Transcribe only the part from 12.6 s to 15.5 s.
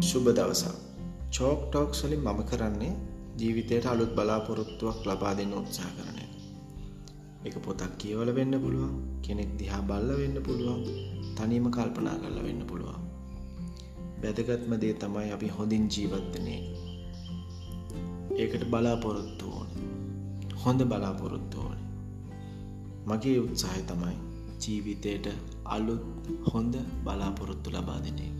පුළුවන්. වැදගත්ම දේ තමයි අපි